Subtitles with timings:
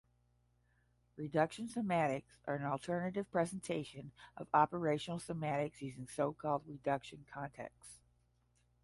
[1.15, 7.99] Reduction semantics are an alternative presentation of operational semantics using so-called reduction contexts.